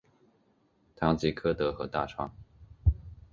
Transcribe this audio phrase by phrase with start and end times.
[0.95, 2.35] 唐吉柯德和大创